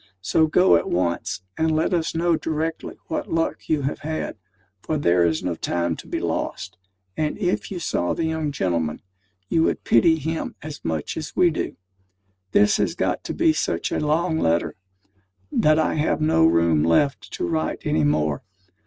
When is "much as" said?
10.83-11.35